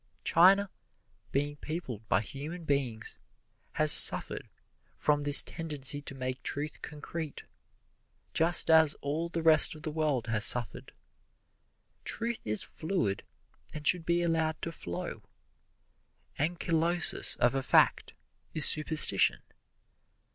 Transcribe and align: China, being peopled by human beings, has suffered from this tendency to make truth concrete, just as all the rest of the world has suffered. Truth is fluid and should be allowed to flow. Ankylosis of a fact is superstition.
China, 0.23 0.71
being 1.31 1.57
peopled 1.57 2.09
by 2.09 2.21
human 2.21 2.63
beings, 2.63 3.19
has 3.73 3.91
suffered 3.91 4.49
from 4.97 5.21
this 5.21 5.43
tendency 5.43 6.01
to 6.01 6.15
make 6.15 6.41
truth 6.41 6.81
concrete, 6.81 7.43
just 8.33 8.71
as 8.71 8.95
all 9.01 9.29
the 9.29 9.43
rest 9.43 9.75
of 9.75 9.83
the 9.83 9.91
world 9.91 10.25
has 10.25 10.43
suffered. 10.43 10.91
Truth 12.03 12.41
is 12.45 12.63
fluid 12.63 13.21
and 13.75 13.85
should 13.85 14.03
be 14.03 14.23
allowed 14.23 14.59
to 14.63 14.71
flow. 14.71 15.21
Ankylosis 16.39 17.35
of 17.37 17.53
a 17.53 17.61
fact 17.61 18.13
is 18.55 18.65
superstition. 18.65 19.43